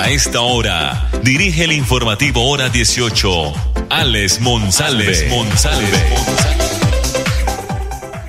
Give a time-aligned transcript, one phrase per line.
[0.00, 3.28] A esta hora, dirige el informativo Hora 18,
[3.90, 5.12] Alex Monsalve.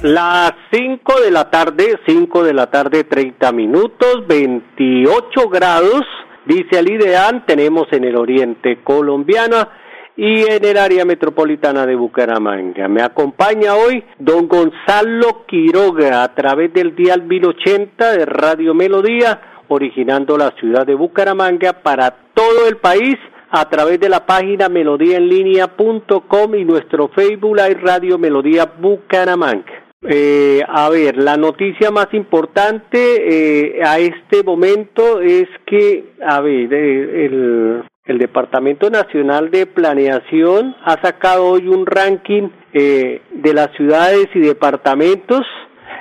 [0.01, 6.01] Las 5 de la tarde, 5 de la tarde, 30 minutos, 28 grados,
[6.45, 9.69] dice el IDEAN, tenemos en el oriente colombiano
[10.17, 12.89] y en el área metropolitana de Bucaramanga.
[12.89, 20.37] Me acompaña hoy don Gonzalo Quiroga a través del dial 1080 de Radio Melodía originando
[20.37, 23.15] la ciudad de Bucaramanga para todo el país
[23.49, 29.81] a través de la página melodíaenlínea.com y nuestro Facebook Live Radio Melodía Bucaramanga.
[30.03, 36.73] Eh, a ver, la noticia más importante eh, a este momento es que, a ver,
[36.73, 43.69] eh, el, el Departamento Nacional de Planeación ha sacado hoy un ranking eh, de las
[43.75, 45.41] ciudades y departamentos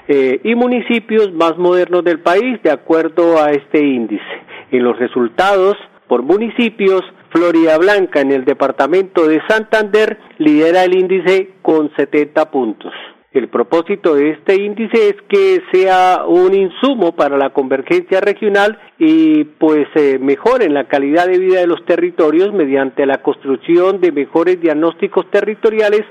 [0.08, 4.24] eh, y municipios más modernos del país de acuerdo a este índice.
[4.70, 5.76] En los resultados
[6.08, 12.92] por municipios, Florida Blanca en el departamento de Santander lidera el índice con 70 puntos.
[13.32, 19.44] El propósito de este índice es que sea un insumo para la convergencia regional y
[19.44, 19.86] pues
[20.20, 26.02] mejoren la calidad de vida de los territorios mediante la construcción de mejores diagnósticos territoriales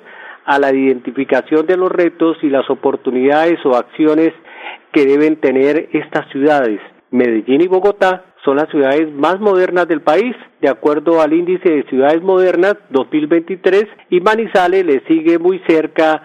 [0.45, 4.31] a la identificación de los retos y las oportunidades o acciones
[4.91, 6.79] que deben tener estas ciudades.
[7.11, 11.83] Medellín y Bogotá son las ciudades más modernas del país, de acuerdo al índice de
[11.83, 16.21] ciudades modernas 2023, y Manizales le sigue muy cerca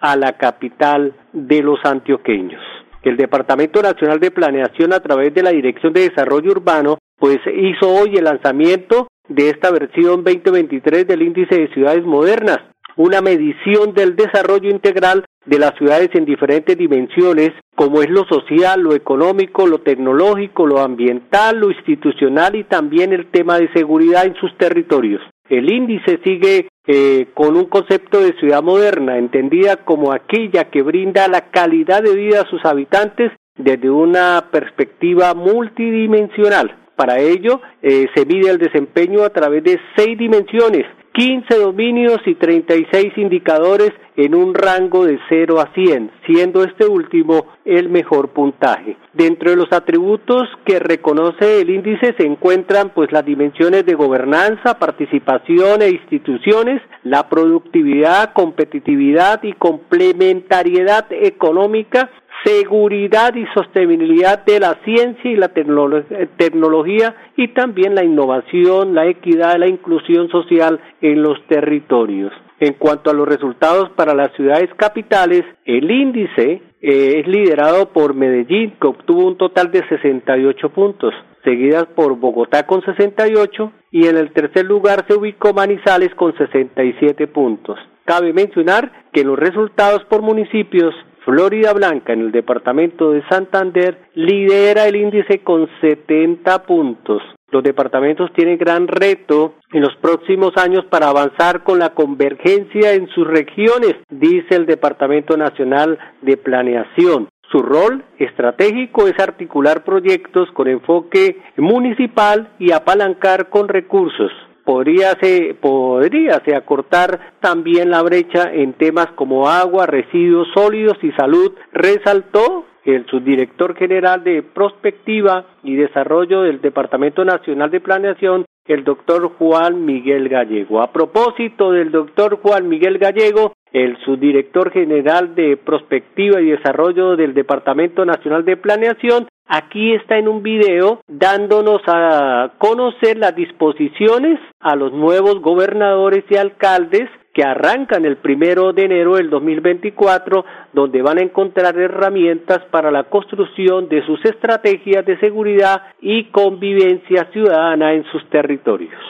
[0.00, 2.62] a la capital de los antioqueños.
[3.02, 7.88] El Departamento Nacional de Planeación a través de la Dirección de Desarrollo Urbano pues hizo
[7.88, 12.58] hoy el lanzamiento de esta versión 2023 del índice de ciudades modernas,
[12.98, 18.80] una medición del desarrollo integral de las ciudades en diferentes dimensiones, como es lo social,
[18.80, 24.34] lo económico, lo tecnológico, lo ambiental, lo institucional y también el tema de seguridad en
[24.34, 25.22] sus territorios.
[25.48, 31.28] El índice sigue eh, con un concepto de ciudad moderna, entendida como aquella que brinda
[31.28, 36.76] la calidad de vida a sus habitantes desde una perspectiva multidimensional.
[36.96, 40.84] Para ello, eh, se mide el desempeño a través de seis dimensiones,
[41.18, 47.46] 15 dominios y 36 indicadores en un rango de 0 a 100, siendo este último
[47.64, 48.96] el mejor puntaje.
[49.14, 54.78] Dentro de los atributos que reconoce el índice se encuentran pues las dimensiones de gobernanza,
[54.78, 62.12] participación e instituciones, la productividad, competitividad y complementariedad económica,
[62.44, 69.58] seguridad y sostenibilidad de la ciencia y la tecnología y también la innovación, la equidad,
[69.58, 72.32] la inclusión social en los territorios.
[72.60, 78.14] En cuanto a los resultados para las ciudades capitales, el índice eh, es liderado por
[78.14, 84.16] Medellín, que obtuvo un total de 68 puntos, seguidas por Bogotá con 68 y en
[84.16, 87.78] el tercer lugar se ubicó Manizales con 67 puntos.
[88.04, 90.94] Cabe mencionar que los resultados por municipios
[91.28, 97.20] Florida Blanca, en el departamento de Santander, lidera el índice con 70 puntos.
[97.50, 103.08] Los departamentos tienen gran reto en los próximos años para avanzar con la convergencia en
[103.08, 107.28] sus regiones, dice el Departamento Nacional de Planeación.
[107.52, 114.32] Su rol estratégico es articular proyectos con enfoque municipal y apalancar con recursos
[114.68, 121.10] podría se, podría se acortar también la brecha en temas como agua, residuos sólidos y
[121.12, 128.84] salud, resaltó el subdirector general de Prospectiva y Desarrollo del Departamento Nacional de Planeación, el
[128.84, 130.82] doctor Juan Miguel Gallego.
[130.82, 137.32] A propósito del doctor Juan Miguel Gallego, el subdirector general de Prospectiva y Desarrollo del
[137.32, 144.76] Departamento Nacional de Planeación, aquí está en un video dándonos a conocer las disposiciones a
[144.76, 151.18] los nuevos gobernadores y alcaldes que arrancan el primero de enero del 2024, donde van
[151.18, 158.04] a encontrar herramientas para la construcción de sus estrategias de seguridad y convivencia ciudadana en
[158.10, 159.00] sus territorios.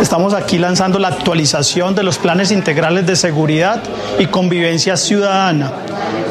[0.00, 3.82] Estamos aquí lanzando la actualización de los planes integrales de seguridad
[4.18, 5.72] y convivencia ciudadana.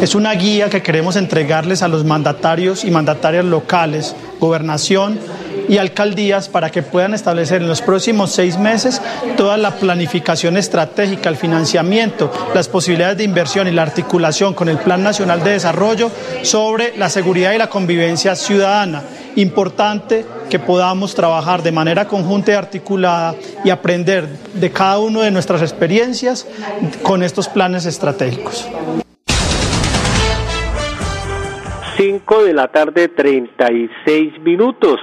[0.01, 5.19] Es una guía que queremos entregarles a los mandatarios y mandatarias locales, gobernación
[5.67, 9.01] y alcaldías para que puedan establecer en los próximos seis meses
[9.37, 14.77] toda la planificación estratégica, el financiamiento, las posibilidades de inversión y la articulación con el
[14.77, 16.11] Plan Nacional de Desarrollo
[16.43, 19.03] sobre la seguridad y la convivencia ciudadana.
[19.35, 25.31] Importante que podamos trabajar de manera conjunta y articulada y aprender de cada uno de
[25.31, 26.45] nuestras experiencias
[27.01, 28.65] con estos planes estratégicos.
[32.15, 35.01] 5 de la tarde 36 minutos.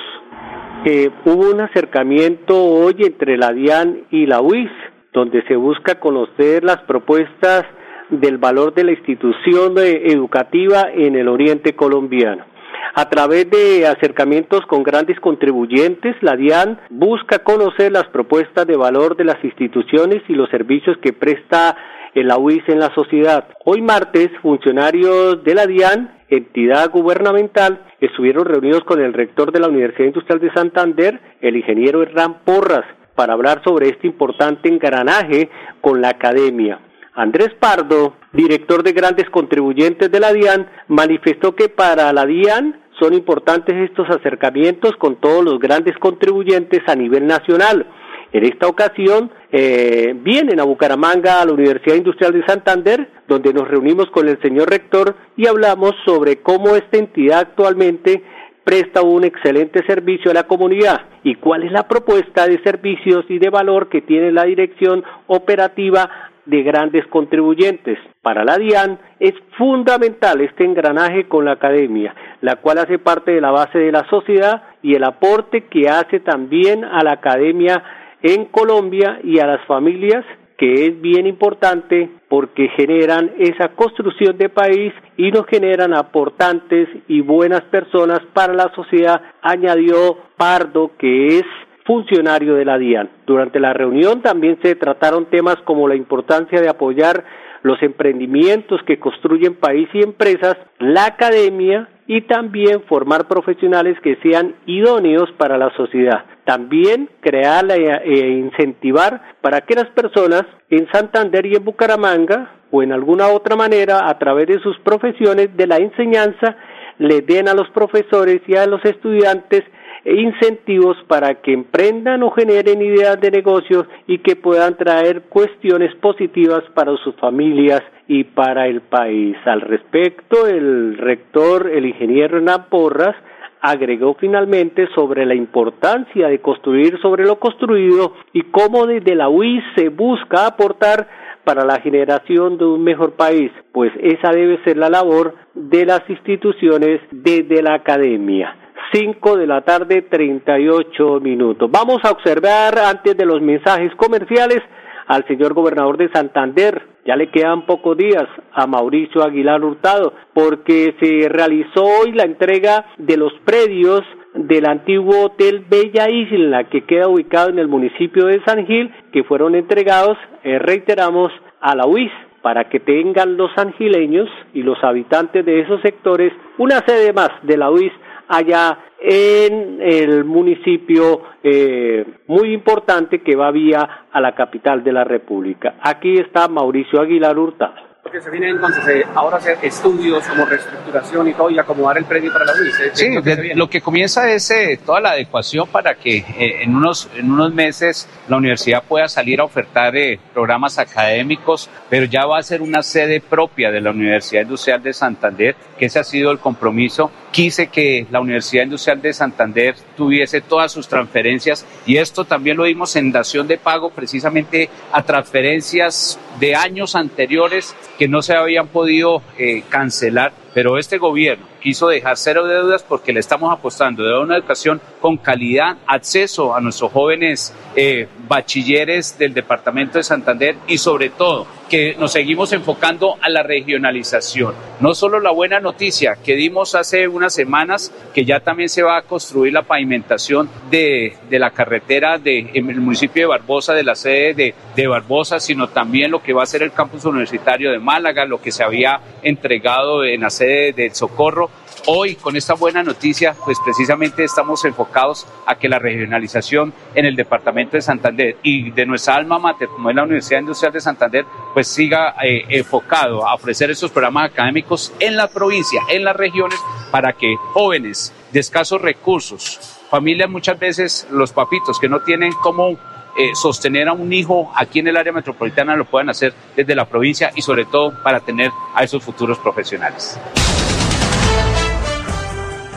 [0.86, 4.70] Eh, hubo un acercamiento hoy entre la DIAN y la UIS,
[5.12, 7.66] donde se busca conocer las propuestas
[8.08, 12.46] del valor de la institución educativa en el oriente colombiano.
[12.94, 19.16] A través de acercamientos con grandes contribuyentes, la DIAN busca conocer las propuestas de valor
[19.16, 21.76] de las instituciones y los servicios que presta
[22.14, 23.48] la UIS en la sociedad.
[23.64, 29.68] Hoy martes, funcionarios de la DIAN, entidad gubernamental, estuvieron reunidos con el rector de la
[29.68, 32.84] Universidad Industrial de Santander, el ingeniero Hernán Porras,
[33.14, 35.50] para hablar sobre este importante engranaje
[35.80, 36.80] con la academia.
[37.14, 43.12] Andrés Pardo, director de grandes contribuyentes de la DIAN, manifestó que para la DIAN son
[43.12, 47.86] importantes estos acercamientos con todos los grandes contribuyentes a nivel nacional.
[48.32, 53.68] En esta ocasión eh, vienen a Bucaramanga, a la Universidad Industrial de Santander, donde nos
[53.68, 58.22] reunimos con el señor rector y hablamos sobre cómo esta entidad actualmente
[58.64, 63.38] presta un excelente servicio a la comunidad y cuál es la propuesta de servicios y
[63.38, 66.08] de valor que tiene la dirección operativa
[66.46, 67.98] de grandes contribuyentes.
[68.22, 73.40] Para la DIAN es fundamental este engranaje con la academia, la cual hace parte de
[73.40, 77.82] la base de la sociedad y el aporte que hace también a la academia
[78.22, 80.24] en Colombia y a las familias
[80.62, 87.20] que es bien importante porque generan esa construcción de país y nos generan aportantes y
[87.20, 91.44] buenas personas para la sociedad, añadió Pardo, que es
[91.84, 93.10] funcionario de la DIAN.
[93.26, 97.24] Durante la reunión también se trataron temas como la importancia de apoyar
[97.62, 104.54] los emprendimientos que construyen país y empresas, la academia y también formar profesionales que sean
[104.66, 106.24] idóneos para la sociedad.
[106.44, 112.92] También crear e incentivar para que las personas en Santander y en Bucaramanga o en
[112.92, 116.56] alguna otra manera a través de sus profesiones de la enseñanza
[116.98, 119.62] le den a los profesores y a los estudiantes
[120.04, 125.94] e incentivos para que emprendan o generen ideas de negocios y que puedan traer cuestiones
[125.96, 129.36] positivas para sus familias y para el país.
[129.44, 133.14] Al respecto, el rector, el ingeniero Hernán Porras,
[133.62, 139.62] agregó finalmente sobre la importancia de construir sobre lo construido y cómo desde la UIS
[139.76, 141.08] se busca aportar
[141.44, 146.02] para la generación de un mejor país, pues esa debe ser la labor de las
[146.08, 148.56] instituciones desde la academia.
[148.92, 151.70] 5 de la tarde, 38 minutos.
[151.70, 154.60] Vamos a observar antes de los mensajes comerciales
[155.06, 156.82] al señor gobernador de Santander.
[157.04, 162.86] Ya le quedan pocos días a Mauricio Aguilar Hurtado, porque se realizó hoy la entrega
[162.98, 164.02] de los predios
[164.34, 169.24] del antiguo Hotel Bella Isla, que queda ubicado en el municipio de San Gil, que
[169.24, 172.10] fueron entregados, eh, reiteramos, a la UIS
[172.42, 177.56] para que tengan los angileños y los habitantes de esos sectores una sede más de
[177.56, 177.92] la UIS
[178.28, 185.04] allá en el municipio eh, muy importante que va vía a la capital de la
[185.04, 185.74] República.
[185.80, 187.91] Aquí está Mauricio Aguilar Hurtado.
[188.12, 192.04] Porque se viene entonces eh, ahora hacer estudios como reestructuración y todo y acomodar el
[192.04, 192.80] predio para la UIS.
[192.80, 192.90] ¿eh?
[192.92, 197.54] Sí, lo, que comienza es eh, toda la adecuación para que en, unos, en unos
[197.54, 199.94] meses la universidad pueda salir a ofertar
[200.34, 204.92] programas académicos, pero ya va a ser una sede propia de la Universidad Industrial de
[204.92, 207.10] Santander, que ese ha sido el compromiso.
[207.30, 212.64] Quise que la Universidad Industrial de Santander tuviese todas sus transferencias y esto también lo
[212.64, 218.66] vimos en dación de pago precisamente a transferencias de años anteriores que no se habían
[218.66, 224.18] podido eh, cancelar, pero este gobierno quiso dejar cero deudas porque le estamos apostando de
[224.18, 230.78] una educación con calidad, acceso a nuestros jóvenes eh, bachilleres del departamento de Santander y
[230.78, 234.52] sobre todo que nos seguimos enfocando a la regionalización.
[234.80, 238.98] No solo la buena noticia que dimos hace unas semanas, que ya también se va
[238.98, 243.94] a construir la pavimentación de, la carretera de, en el municipio de Barbosa, de la
[243.94, 247.78] sede de, de Barbosa, sino también lo que va a ser el campus universitario de
[247.78, 251.50] Málaga, lo que se había entregado en la sede del Socorro.
[251.86, 257.16] Hoy, con esta buena noticia, pues precisamente estamos enfocados a que la regionalización en el
[257.16, 261.24] departamento de Santander y de nuestra alma mater, como es la Universidad Industrial de Santander,
[261.54, 266.58] pues siga eh, enfocado a ofrecer estos programas académicos en la provincia, en las regiones,
[266.90, 272.78] para que jóvenes de escasos recursos, familias muchas veces, los papitos que no tienen cómo
[273.16, 276.86] eh, sostener a un hijo aquí en el área metropolitana lo puedan hacer desde la
[276.86, 280.18] provincia y sobre todo para tener a esos futuros profesionales.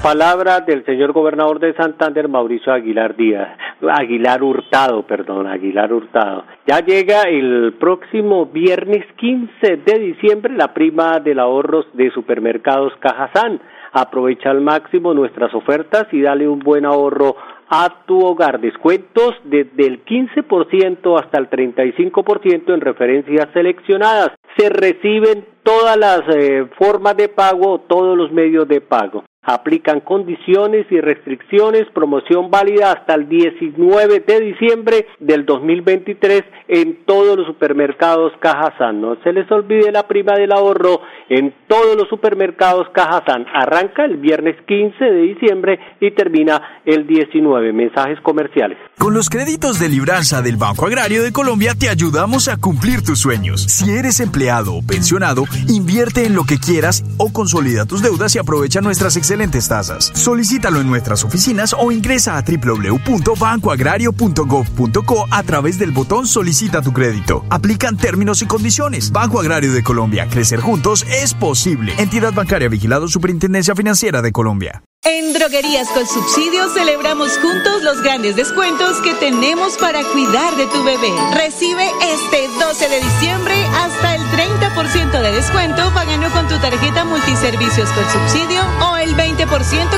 [0.05, 6.43] Palabra del señor gobernador de Santander, Mauricio Aguilar Díaz, Aguilar Hurtado, perdón, Aguilar Hurtado.
[6.67, 13.59] Ya llega el próximo viernes 15 de diciembre la prima del ahorros de supermercados Cajazán.
[13.93, 17.35] Aprovecha al máximo nuestras ofertas y dale un buen ahorro
[17.69, 18.59] a tu hogar.
[18.59, 24.31] Descuentos desde el 15% hasta el 35% en referencias seleccionadas.
[24.57, 29.23] Se reciben todas las eh, formas de pago, todos los medios de pago.
[29.45, 37.37] Aplican condiciones y restricciones, promoción válida hasta el 19 de diciembre del 2023 en todos
[37.37, 39.01] los supermercados Cajazán.
[39.01, 43.45] No se les olvide la prima del ahorro en todos los supermercados Cajazán.
[43.53, 47.71] Arranca el viernes 15 de diciembre y termina el 19.
[47.71, 48.79] Mensajes comerciales.
[48.97, 53.19] Con los créditos de libranza del Banco Agrario de Colombia te ayudamos a cumplir tus
[53.19, 53.61] sueños.
[53.61, 58.39] Si eres empleado o pensionado, invierte en lo que quieras o consolida tus deudas y
[58.39, 60.11] aprovecha nuestras excelentes excelentes tasas.
[60.13, 67.43] Solicítalo en nuestras oficinas o ingresa a www.bancoagrario.gov.co a través del botón Solicita tu crédito.
[67.49, 69.11] Aplican términos y condiciones.
[69.11, 70.29] Banco Agrario de Colombia.
[70.29, 71.93] Crecer juntos es posible.
[71.97, 74.83] Entidad bancaria vigilado Superintendencia Financiera de Colombia.
[75.07, 80.83] En Droguerías con Subsidio celebramos juntos los grandes descuentos que tenemos para cuidar de tu
[80.83, 81.11] bebé.
[81.35, 87.87] Recibe este 12 de diciembre hasta el 30% de descuento pagando con tu tarjeta multiservicios
[87.91, 89.45] con subsidio o el 20%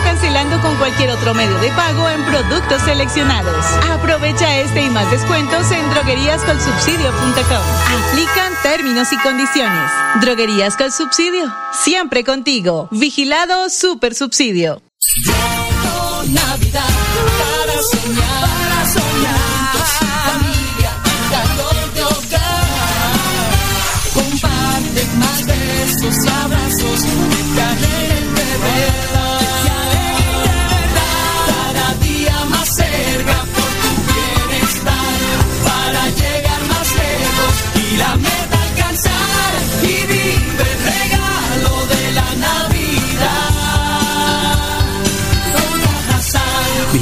[0.04, 3.66] cancelando con cualquier otro medio de pago en productos seleccionados.
[3.90, 7.64] Aprovecha este y más descuentos en drogueríascolsubsidio.com.
[8.10, 9.90] Aplican términos y condiciones.
[10.20, 11.46] Droguerías con Subsidio.
[11.72, 12.90] Siempre contigo.
[12.92, 14.82] Vigilado Super Subsidio.
[15.16, 15.57] Llegó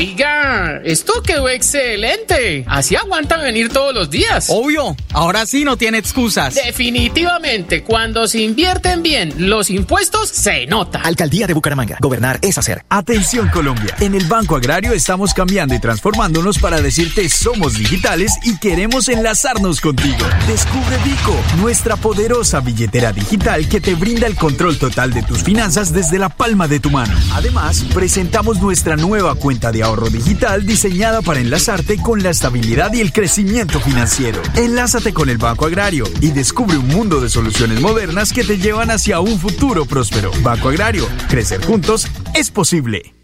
[0.00, 2.64] Oiga, esto quedó excelente.
[2.66, 4.46] Así aguanta venir todos los días.
[4.48, 6.54] Obvio, ahora sí no tiene excusas.
[6.54, 11.02] Definitivamente, cuando se invierten bien los impuestos, se nota.
[11.02, 11.98] Alcaldía de Bucaramanga.
[12.00, 12.82] Gobernar es hacer.
[12.88, 13.94] Atención Colombia.
[14.00, 19.82] En el Banco Agrario estamos cambiando y transformándonos para decirte somos digitales y queremos enlazarnos
[19.82, 20.24] contigo.
[20.48, 25.92] Descubre Vico, nuestra poderosa billetera digital que te brinda el control total de tus finanzas
[25.92, 27.12] desde la palma de tu mano.
[27.34, 33.00] Además, presentamos nuestra nueva cuenta de ahorro digital diseñada para enlazarte con la estabilidad y
[33.00, 34.40] el crecimiento financiero.
[34.54, 38.90] Enlázate con el Banco Agrario y descubre un mundo de soluciones modernas que te llevan
[38.90, 40.30] hacia un futuro próspero.
[40.42, 43.14] Banco Agrario, crecer juntos es posible.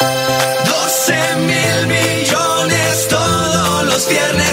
[0.00, 1.12] 12
[1.46, 4.47] mil millones todos los viernes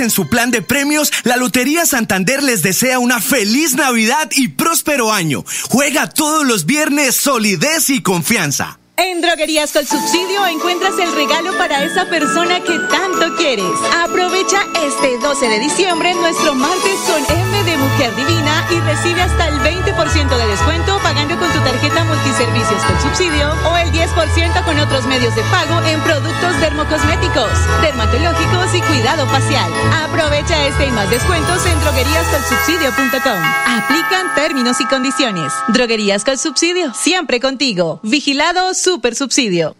[0.00, 5.12] en su plan de premios, la Lotería Santander les desea una feliz Navidad y próspero
[5.12, 5.44] año.
[5.68, 8.78] Juega todos los viernes solidez y confianza.
[8.96, 13.64] En Droguerías con Subsidio encuentras el regalo para esa persona que tanto quieres.
[14.04, 19.48] Aprovecha este 12 de diciembre nuestro martes con M de Mujer Divina y recibe hasta
[19.48, 24.78] el 20% de descuento pagando con tu tarjeta multiservicios con subsidio o el 10% con
[24.78, 27.50] otros medios de pago en productos dermocosméticos,
[27.82, 29.70] dermatológicos y cuidado facial.
[30.04, 33.40] Aprovecha este y más descuentos en drogueríascolsubsidio.com.
[33.66, 35.52] Aplican términos y condiciones.
[35.68, 38.00] Droguerías con Subsidio, siempre contigo.
[38.02, 39.76] Vigilado Super Subsidio.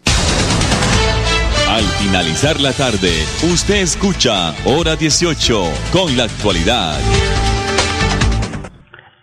[1.67, 6.99] Al finalizar la tarde, usted escucha Hora 18 con la actualidad.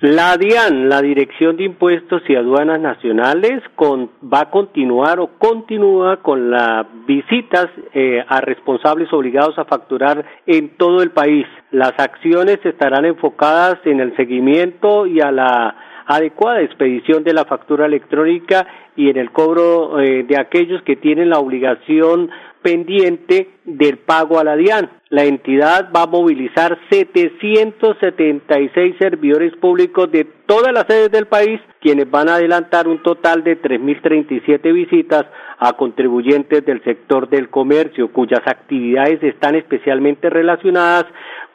[0.01, 6.23] La DIAN, la Dirección de Impuestos y Aduanas Nacionales, con- va a continuar o continúa
[6.23, 11.47] con las visitas eh, a responsables obligados a facturar en todo el país.
[11.71, 17.85] Las acciones estarán enfocadas en el seguimiento y a la adecuada expedición de la factura
[17.85, 22.31] electrónica y en el cobro eh, de aquellos que tienen la obligación
[22.63, 24.91] pendiente del pago a la DIAN.
[25.09, 32.11] La entidad va a movilizar 776 servidores públicos de todas las sedes del país, quienes
[32.11, 35.27] van a adelantar un total de 3.037 visitas
[35.59, 41.07] a contribuyentes del sector del comercio, cuyas actividades están especialmente relacionadas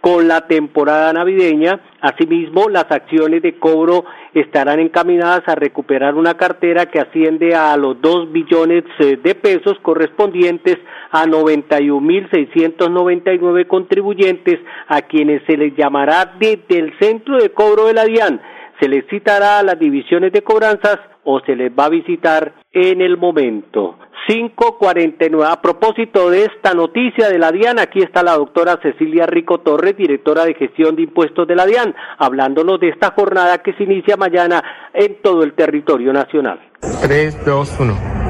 [0.06, 1.80] con la temporada navideña.
[2.00, 8.00] Asimismo, las acciones de cobro estarán encaminadas a recuperar una cartera que asciende a los
[8.02, 10.78] 2 billones eh, de pesos correspondientes
[11.10, 18.06] a 91.699 contribuyentes a quienes se les llamará desde el centro de cobro de la
[18.06, 18.40] DIAN.
[18.80, 23.02] Se les citará a las divisiones de cobranzas o se les va a visitar en
[23.02, 23.98] el momento.
[24.28, 25.48] 549.
[25.48, 29.96] A propósito de esta noticia de la DIAN, aquí está la doctora Cecilia Rico Torres,
[29.98, 34.18] directora de gestión de impuestos de la DIAN, hablándonos de esta jornada que se inicia
[34.18, 36.60] mañana en todo el territorio nacional.
[37.02, 38.25] 3, 2, 1.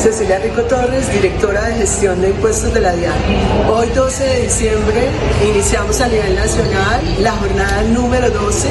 [0.00, 3.12] Cecilia Rico Torres, directora de gestión de impuestos de la DIAN.
[3.70, 5.08] Hoy 12 de diciembre
[5.46, 8.68] iniciamos a nivel nacional la jornada número 12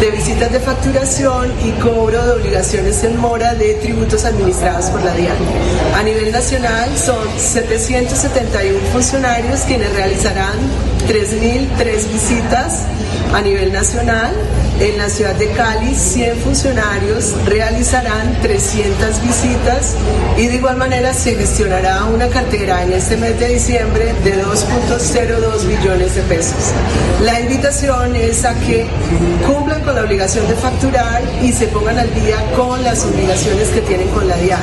[0.00, 5.12] de visitas de facturación y cobro de obligaciones en mora de tributos administrados por la
[5.14, 5.36] DIAN.
[5.96, 10.58] A nivel nacional son 771 funcionarios quienes realizarán
[11.08, 12.84] 3.003 visitas
[13.34, 14.32] a nivel nacional.
[14.80, 19.96] En la ciudad de Cali, 100 funcionarios realizarán 300 visitas
[20.36, 25.66] y de igual manera se gestionará una cartera en este mes de diciembre de 2.02
[25.66, 26.72] billones de pesos.
[27.24, 28.86] La invitación es a que
[29.44, 33.80] cumplan con la obligación de facturar y se pongan al día con las obligaciones que
[33.80, 34.62] tienen con la DIAN.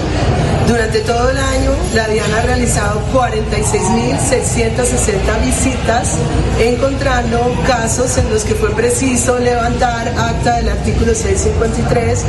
[0.66, 6.14] Durante todo el año, la DIAN ha realizado 46.660 visitas,
[6.60, 12.24] encontrando casos en los que fue preciso levantar acta del artículo 653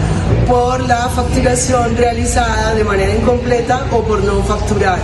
[0.46, 4.98] por la facturación realizada de manera incompleta o por no facturar.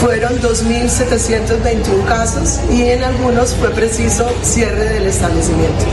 [0.00, 5.84] Fueron 2.721 casos y en algunos fue preciso cierre del establecimiento.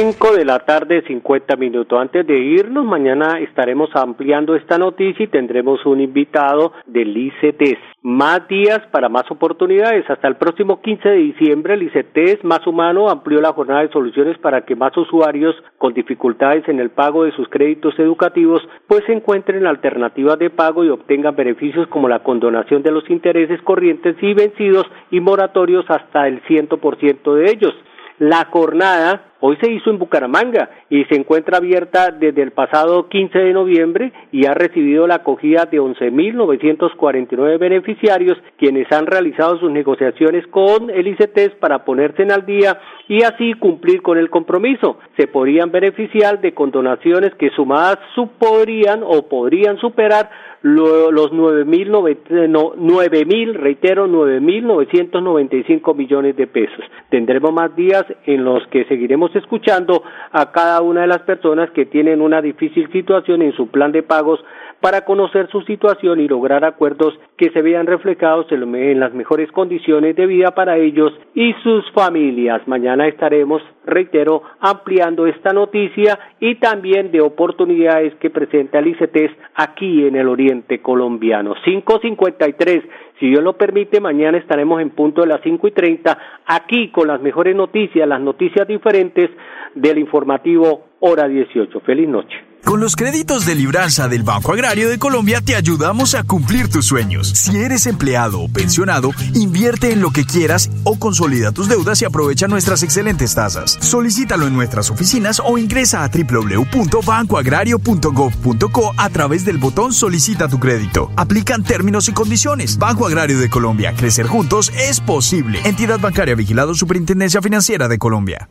[0.00, 2.00] 5 de la tarde, 50 minutos.
[2.00, 7.78] Antes de irnos, mañana estaremos ampliando esta noticia y tendremos un invitado del ICETES.
[8.02, 10.08] Más días para más oportunidades.
[10.08, 14.38] Hasta el próximo 15 de diciembre, el ICETES Más Humano amplió la jornada de soluciones
[14.38, 19.66] para que más usuarios con dificultades en el pago de sus créditos educativos pues encuentren
[19.66, 24.86] alternativas de pago y obtengan beneficios como la condonación de los intereses corrientes y vencidos
[25.10, 27.74] y moratorios hasta el 100% de ellos.
[28.20, 33.38] La jornada hoy se hizo en Bucaramanga y se encuentra abierta desde el pasado 15
[33.38, 40.46] de noviembre y ha recibido la acogida de 11.949 beneficiarios quienes han realizado sus negociaciones
[40.48, 44.98] con el ICTES para ponerse en al día y así cumplir con el compromiso.
[45.16, 47.98] Se podrían beneficiar de condonaciones que sumadas
[48.38, 50.30] podrían o podrían superar
[50.62, 56.84] los nueve mil, nueve mil, reitero, nueve mil novecientos noventa y cinco millones de pesos.
[57.10, 61.86] Tendremos más días en los que seguiremos escuchando a cada una de las personas que
[61.86, 64.44] tienen una difícil situación en su plan de pagos
[64.80, 70.14] para conocer su situación y lograr acuerdos que se vean reflejados en las mejores condiciones
[70.16, 72.66] de vida para ellos y sus familias.
[72.66, 80.06] Mañana estaremos, reitero, ampliando esta noticia y también de oportunidades que presenta el ICETES aquí
[80.06, 81.54] en el oriente colombiano.
[81.64, 82.84] 553
[83.18, 87.08] si Dios lo permite, mañana estaremos en punto de las cinco y treinta aquí con
[87.08, 89.28] las mejores noticias, las noticias diferentes
[89.74, 91.80] del informativo Hora 18.
[91.80, 92.47] Feliz noche.
[92.64, 96.84] Con los créditos de libranza del Banco Agrario de Colombia te ayudamos a cumplir tus
[96.86, 97.28] sueños.
[97.28, 102.04] Si eres empleado o pensionado, invierte en lo que quieras o consolida tus deudas y
[102.04, 103.78] aprovecha nuestras excelentes tasas.
[103.80, 111.12] Solicítalo en nuestras oficinas o ingresa a www.bancoagrario.gov.co a través del botón Solicita tu crédito.
[111.16, 112.78] Aplican términos y condiciones.
[112.78, 113.94] Banco Agrario de Colombia.
[113.94, 115.60] Crecer juntos es posible.
[115.64, 118.48] Entidad bancaria vigilado Superintendencia Financiera de Colombia.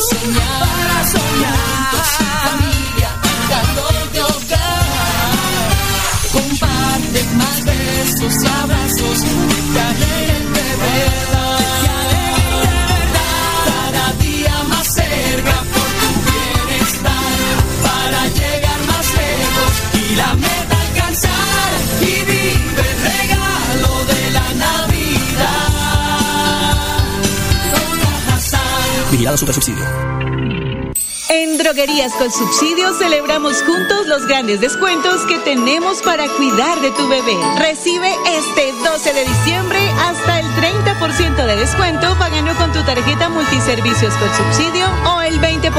[0.00, 1.77] Soñar, para soñar.
[31.28, 37.06] En Droguerías con Subsidio celebramos juntos los grandes descuentos que tenemos para cuidar de tu
[37.08, 37.36] bebé.
[37.58, 44.12] Recibe este 12 de diciembre hasta el 30% de descuento pagando con tu tarjeta multiservicios
[44.14, 45.72] con subsidio o el 20%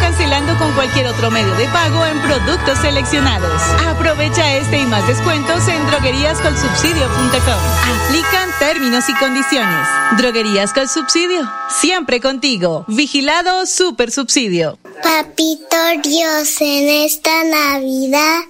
[0.00, 3.62] cancelando con cualquier otro medio de pago en productos seleccionados.
[3.86, 8.08] Aprovecha este y más descuentos en drogueríascolsubsidio.com.
[8.08, 9.86] Aplican términos y condiciones.
[10.18, 11.48] Droguerías con Subsidio.
[11.80, 12.84] Siempre contigo.
[12.88, 14.78] Vigilado Super Subsidio.
[15.00, 18.40] Papito Dios, en esta Navidad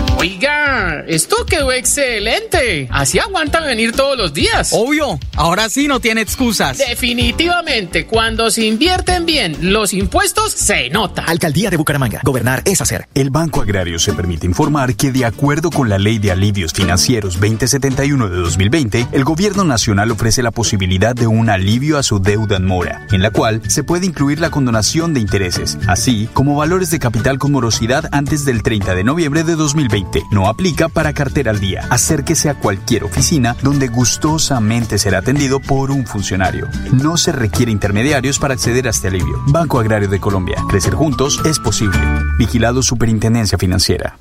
[0.21, 2.87] Oiga, esto quedó excelente.
[2.91, 4.69] Así aguantan venir todos los días.
[4.71, 6.77] Obvio, ahora sí no tiene excusas.
[6.77, 11.23] Definitivamente, cuando se invierten bien los impuestos, se nota.
[11.23, 12.21] Alcaldía de Bucaramanga.
[12.23, 13.07] Gobernar es hacer.
[13.15, 17.39] El Banco Agrario se permite informar que de acuerdo con la Ley de Alivios Financieros
[17.39, 22.57] 2071 de 2020, el Gobierno Nacional ofrece la posibilidad de un alivio a su deuda
[22.57, 26.91] en mora, en la cual se puede incluir la condonación de intereses, así como valores
[26.91, 30.10] de capital con morosidad antes del 30 de noviembre de 2020.
[30.31, 31.87] No aplica para cartera al día.
[31.89, 36.67] Acérquese a cualquier oficina donde gustosamente será atendido por un funcionario.
[36.91, 39.41] No se requiere intermediarios para acceder a este alivio.
[39.47, 40.57] Banco Agrario de Colombia.
[40.69, 41.99] Crecer juntos es posible.
[42.37, 44.17] Vigilado Superintendencia Financiera.